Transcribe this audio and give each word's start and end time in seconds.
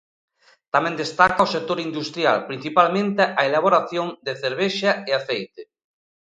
Tamén 0.73 0.99
destaca 1.01 1.47
o 1.47 1.51
sector 1.55 1.77
industrial, 1.87 2.37
principalmente 2.49 3.21
a 3.39 3.41
elaboración 3.49 4.07
de 4.25 4.33
cervexa 4.41 4.91
e 5.09 5.11
aceite. 5.19 5.61